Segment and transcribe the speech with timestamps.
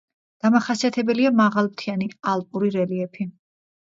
[0.43, 3.29] დამახასიათებელია მაღალმთიანი ალპური რელიეფი.